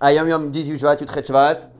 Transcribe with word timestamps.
Ayam 0.00 0.28
Yom 0.28 0.50
18 0.50 0.82
Utret 1.02 1.24
Shvat, 1.24 1.70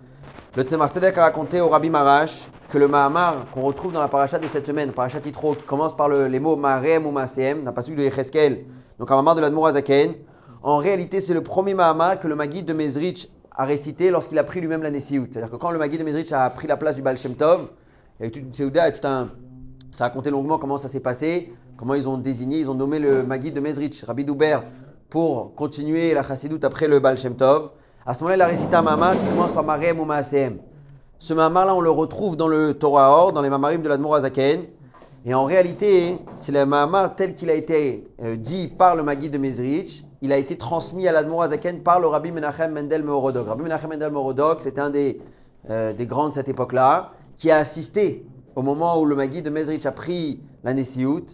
le 0.56 0.62
Tzemach 0.62 0.92
Tzedek 0.92 1.16
a 1.18 1.23
raconté 1.24 1.60
au 1.60 1.69
Rabbi 1.69 1.90
Marash 1.90 2.48
que 2.69 2.78
le 2.78 2.86
Mahamar 2.86 3.46
qu'on 3.52 3.62
retrouve 3.62 3.92
dans 3.92 4.00
la 4.00 4.08
paracha 4.08 4.38
de 4.38 4.46
cette 4.46 4.66
semaine, 4.66 4.92
paracha 4.92 5.21
Titro, 5.21 5.55
qui 5.55 5.65
commence 5.65 5.97
par 5.97 6.09
le- 6.09 6.27
les 6.29 6.39
mots 6.39 6.57
Marem 6.57 7.07
ou 7.07 7.11
Maaseem, 7.11 7.63
n'a 7.63 7.73
pas 7.73 7.83
su 7.83 7.95
de 7.95 8.03
Yecheskel, 8.03 8.65
donc 8.99 9.11
un 9.11 9.15
Mahamar 9.17 9.35
de 9.37 9.41
l'Admour 9.41 9.67
Azaken, 9.69 10.15
en 10.63 10.77
réalité 10.77 11.21
c'est 11.21 11.35
le 11.35 11.43
premier 11.43 11.75
Mahamar 11.75 12.19
que 12.21 12.29
le 12.29 12.35
Maguide 12.35 12.67
de 12.67 12.73
Mezrich 12.73 13.30
a 13.57 13.64
récité 13.64 14.11
lorsqu'il 14.11 14.39
a 14.39 14.45
pris 14.45 14.61
lui-même 14.61 14.82
la 14.82 14.91
Nessiout. 14.91 15.27
C'est-à-dire 15.30 15.51
que 15.51 15.57
quand 15.57 15.71
le 15.71 15.79
Maguide 15.79 16.01
de 16.01 16.05
Mezrich 16.05 16.32
a 16.32 16.48
pris 16.51 16.67
la 16.69 16.77
place 16.77 16.95
du 16.95 17.03
Baal 17.03 17.17
Shem 17.17 17.35
Tov, 17.35 17.69
il 18.21 18.27
y 18.27 18.29
a 18.29 18.32
eu 18.32 18.41
une 18.41 18.51
et 18.51 18.93
tout 18.93 19.07
un. 19.07 19.29
Ça 19.91 20.05
a 20.05 20.09
raconté 20.09 20.30
longuement 20.30 20.59
comment 20.59 20.77
ça 20.77 20.89
s'est 20.89 21.01
passé, 21.01 21.53
comment 21.77 21.95
ils 21.95 22.09
ont 22.09 22.19
désigné, 22.19 22.61
ils 22.61 22.71
ont 22.71 22.75
nommé 22.75 22.98
le 22.98 23.23
Maguide 23.23 23.55
de 23.55 23.61
Mezrich, 23.61 24.05
Rabbi 24.05 24.25
Douber, 24.25 24.59
pour 25.11 25.54
continuer 25.56 26.14
la 26.14 26.22
Chassidoute 26.22 26.64
après 26.64 26.86
le 26.86 27.00
Baal 27.00 27.18
Shem 27.18 27.34
Tov. 27.34 27.70
À 28.06 28.14
ce 28.14 28.20
moment-là, 28.20 28.36
il 28.36 28.42
a 28.42 28.46
récité 28.46 28.74
un 28.77 28.82
qui 29.16 29.27
commence 29.28 29.52
par 29.52 29.64
Marem 29.64 29.98
ou 29.98 30.05
Maaseem. 30.05 30.59
Ce 31.18 31.34
Mahamar-là, 31.34 31.74
on 31.74 31.80
le 31.80 31.91
retrouve 31.91 32.37
dans 32.37 32.48
le 32.48 32.73
Torah 32.73 33.10
Or, 33.10 33.32
dans 33.32 33.42
les 33.42 33.51
Mamarim 33.51 33.82
de 33.82 33.88
l'Admor 33.91 34.15
Azaken. 34.15 34.62
Et 35.27 35.34
en 35.34 35.45
réalité, 35.45 36.16
c'est 36.34 36.52
le 36.52 36.65
Mahamar 36.65 37.15
tel 37.15 37.34
qu'il 37.34 37.51
a 37.51 37.54
été 37.54 38.09
euh, 38.23 38.37
dit 38.37 38.68
par 38.68 38.96
le 38.96 39.02
Maguide 39.02 39.32
de 39.32 39.38
Mezrich. 39.38 40.02
Il 40.23 40.32
a 40.32 40.38
été 40.38 40.56
transmis 40.56 41.06
à 41.06 41.12
l'Admor 41.12 41.42
Azaken 41.42 41.82
par 41.82 42.01
le 42.01 42.06
Rabbi 42.06 42.30
Menachem 42.30 42.73
Mendel 42.73 43.02
Mehorodok. 43.02 43.48
Rabbi 43.48 43.65
Menachem 43.65 43.90
Mendel 43.90 44.10
Mehorodok, 44.12 44.62
c'était 44.62 44.80
un 44.80 44.88
des, 44.88 45.20
euh, 45.68 45.92
des 45.92 46.06
grands 46.06 46.30
de 46.30 46.34
cette 46.34 46.48
époque-là, 46.48 47.10
qui 47.37 47.51
a 47.51 47.56
assisté 47.56 48.24
au 48.56 48.62
moment 48.62 48.98
où 48.98 49.04
le 49.04 49.15
Maguide 49.15 49.45
de 49.45 49.51
Mezrich 49.51 49.84
a 49.84 49.92
pris 49.92 50.40
la 50.65 50.73
Nessiout. 50.73 51.27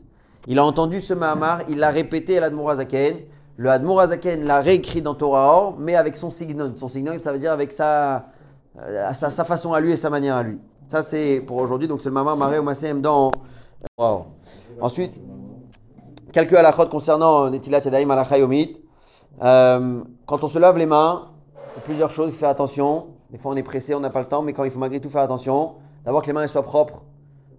Il 0.48 0.58
a 0.58 0.64
entendu 0.64 1.00
ce 1.00 1.14
Mahamar, 1.14 1.60
il 1.68 1.78
l'a 1.78 1.90
répété 1.90 2.38
à 2.38 2.40
l'Admor 2.40 2.70
Azaken. 2.70 3.18
Le 3.56 3.70
Admor 3.70 4.00
Azaken 4.00 4.44
l'a 4.44 4.60
réécrit 4.60 5.00
dans 5.00 5.14
Torah 5.14 5.56
Or, 5.56 5.76
mais 5.78 5.96
avec 5.96 6.14
son 6.14 6.28
signon. 6.28 6.72
Son 6.74 6.88
signon, 6.88 7.12
ça 7.18 7.32
veut 7.32 7.38
dire 7.38 7.52
avec 7.52 7.72
sa, 7.72 8.26
euh, 8.78 9.12
sa, 9.12 9.30
sa 9.30 9.44
façon 9.44 9.72
à 9.72 9.80
lui 9.80 9.92
et 9.92 9.96
sa 9.96 10.10
manière 10.10 10.36
à 10.36 10.42
lui. 10.42 10.58
Ça, 10.88 11.02
c'est 11.02 11.40
pour 11.40 11.56
aujourd'hui. 11.56 11.88
Donc, 11.88 12.00
c'est 12.00 12.10
le 12.10 12.14
Mahamar 12.14 12.36
Maré 12.36 12.58
au 12.58 12.62
Masséem 12.62 13.00
dans. 13.00 13.30
Wow. 13.98 14.26
Ensuite, 14.80 15.14
quelques 16.32 16.52
halakhot 16.52 16.86
concernant 16.86 17.48
Netilat 17.48 17.80
Yadayim 17.80 18.10
Alachayomit. 18.10 18.74
Euh, 19.42 20.02
quand 20.26 20.44
on 20.44 20.48
se 20.48 20.58
lave 20.58 20.76
les 20.76 20.86
mains, 20.86 21.28
il 21.54 21.76
y 21.76 21.78
a 21.78 21.82
plusieurs 21.82 22.10
choses, 22.10 22.28
il 22.28 22.32
faut 22.32 22.38
faire 22.40 22.50
attention. 22.50 23.06
Des 23.30 23.38
fois, 23.38 23.52
on 23.52 23.56
est 23.56 23.62
pressé, 23.62 23.94
on 23.94 24.00
n'a 24.00 24.10
pas 24.10 24.20
le 24.20 24.26
temps, 24.26 24.42
mais 24.42 24.52
quand 24.52 24.64
il 24.64 24.70
faut 24.70 24.78
malgré 24.78 25.00
tout 25.00 25.08
faire 25.08 25.22
attention, 25.22 25.74
d'abord 26.04 26.22
que 26.22 26.26
les 26.26 26.32
mains 26.34 26.46
soient 26.46 26.62
propres. 26.62 27.02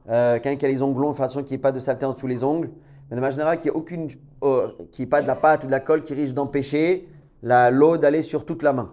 Euh, 0.10 0.40
Quelqu'un 0.40 0.56
qui 0.56 0.66
a 0.66 0.70
les 0.70 0.82
ongles 0.82 1.02
longs, 1.02 1.10
il 1.10 1.14
faut 1.14 1.18
faire 1.18 1.26
attention 1.26 1.42
qu'il 1.42 1.52
n'y 1.52 1.56
ait 1.56 1.62
pas 1.62 1.72
de 1.72 1.80
saleté 1.80 2.06
en 2.06 2.14
dessous 2.14 2.28
les 2.28 2.44
ongles. 2.44 2.70
Mais 3.10 3.16
de 3.16 3.22
manière 3.22 3.32
générale, 3.32 3.60
qu'il 3.60 3.72
n'y 3.72 3.78
ait 3.78 3.80
aucune, 3.80 4.10
euh, 4.44 4.70
ait 4.98 5.06
pas 5.06 5.22
de 5.22 5.28
la 5.28 5.36
pâte 5.36 5.64
ou 5.64 5.68
de 5.68 5.72
la 5.72 5.80
colle 5.80 6.02
qui 6.02 6.14
risque 6.14 6.34
d'empêcher 6.34 7.08
l'eau 7.44 7.98
d'aller 7.98 8.22
sur 8.22 8.46
toute 8.46 8.64
la 8.64 8.74
main. 8.74 8.92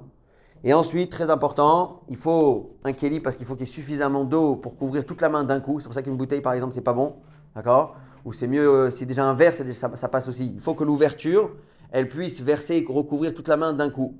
Et 0.62 0.72
ensuite, 0.72 1.10
très 1.10 1.28
important, 1.28 2.02
il 2.08 2.16
faut 2.16 2.76
un 2.84 2.92
keli 2.92 3.20
parce 3.20 3.36
qu'il 3.36 3.44
faut 3.44 3.54
qu'il 3.54 3.66
y 3.66 3.70
ait 3.70 3.72
suffisamment 3.72 4.24
d'eau 4.24 4.56
pour 4.56 4.76
couvrir 4.76 5.04
toute 5.04 5.20
la 5.20 5.28
main 5.28 5.44
d'un 5.44 5.60
coup. 5.60 5.78
C'est 5.78 5.86
pour 5.86 5.94
ça 5.94 6.02
qu'une 6.02 6.16
bouteille, 6.16 6.40
par 6.40 6.54
exemple, 6.54 6.72
c'est 6.72 6.80
pas 6.80 6.94
bon. 6.94 7.16
D'accord? 7.54 7.96
Ou 8.24 8.32
c'est 8.32 8.46
mieux, 8.46 8.66
euh, 8.66 8.90
si 8.90 9.04
déjà 9.04 9.24
un 9.24 9.34
verre, 9.34 9.52
ça 9.52 10.08
passe 10.08 10.28
aussi. 10.28 10.52
Il 10.54 10.60
faut 10.60 10.74
que 10.74 10.84
l'ouverture, 10.84 11.50
elle 11.90 12.08
puisse 12.08 12.40
verser 12.40 12.78
et 12.78 12.86
recouvrir 12.90 13.34
toute 13.34 13.48
la 13.48 13.58
main 13.58 13.74
d'un 13.74 13.90
coup. 13.90 14.16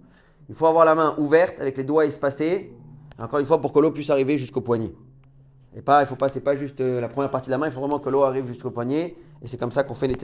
Il 0.51 0.55
faut 0.55 0.67
avoir 0.67 0.85
la 0.85 0.95
main 0.95 1.15
ouverte 1.17 1.59
avec 1.61 1.79
les 1.79 1.85
doigts 1.85 2.05
espacés. 2.05 2.73
Encore 3.19 3.39
une 3.39 3.47
fois, 3.47 3.61
pour 3.61 3.73
que 3.73 3.79
l'eau 3.79 3.91
puisse 3.91 4.11
arriver 4.11 4.37
jusqu'au 4.37 4.61
poignet. 4.61 4.93
Et 5.77 5.83
pas, 5.83 6.03
il 6.03 6.07
faut 6.07 6.17
pas, 6.17 6.29
c'est 6.29 6.41
pas 6.41 6.57
juste 6.57 6.81
euh, 6.81 7.01
la 7.01 7.09
première 7.09 7.31
partie 7.31 7.49
de 7.49 7.53
la 7.53 7.59
main, 7.59 7.67
il 7.67 7.73
faut 7.73 7.81
vraiment 7.81 7.99
que 7.99 8.09
l'eau 8.09 8.23
arrive 8.23 8.47
jusqu'au 8.47 8.71
poignet. 8.71 9.17
Et 9.43 9.49
c'est 9.49 9.59
comme 9.59 9.73
ça 9.73 9.83
qu'on 9.83 9.95
fait 9.95 10.07
les 10.07 10.15